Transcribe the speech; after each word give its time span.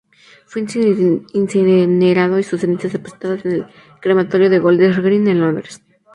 Fue 0.47 0.63
incinerado, 1.33 2.39
y 2.39 2.41
sus 2.41 2.59
cenizas 2.61 2.91
depositadas 2.93 3.45
en 3.45 3.51
el 3.51 3.65
Crematorio 4.01 4.49
de 4.49 4.57
Golders 4.57 4.97
Green 4.97 5.27
en 5.27 5.39
Londres. 5.41 5.83